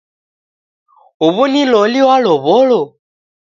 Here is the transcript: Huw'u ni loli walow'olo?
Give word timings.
Huw'u 1.21 1.43
ni 1.53 1.61
loli 1.71 1.99
walow'olo? 2.07 2.81